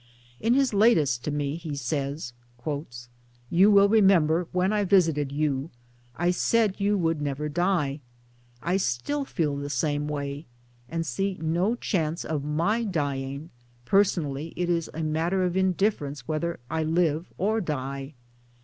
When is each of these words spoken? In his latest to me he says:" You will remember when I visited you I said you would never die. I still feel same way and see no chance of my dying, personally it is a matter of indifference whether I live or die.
In 0.39 0.55
his 0.55 0.73
latest 0.73 1.23
to 1.25 1.29
me 1.29 1.57
he 1.57 1.75
says:" 1.75 2.33
You 3.51 3.69
will 3.69 3.87
remember 3.87 4.47
when 4.51 4.73
I 4.73 4.83
visited 4.83 5.31
you 5.31 5.69
I 6.15 6.31
said 6.31 6.79
you 6.79 6.97
would 6.97 7.21
never 7.21 7.47
die. 7.47 7.99
I 8.63 8.77
still 8.77 9.25
feel 9.25 9.69
same 9.69 10.07
way 10.07 10.47
and 10.89 11.05
see 11.05 11.37
no 11.39 11.75
chance 11.75 12.25
of 12.25 12.43
my 12.43 12.83
dying, 12.83 13.51
personally 13.85 14.53
it 14.55 14.71
is 14.71 14.89
a 14.91 15.03
matter 15.03 15.43
of 15.43 15.55
indifference 15.55 16.27
whether 16.27 16.59
I 16.67 16.81
live 16.81 17.31
or 17.37 17.61
die. 17.61 18.15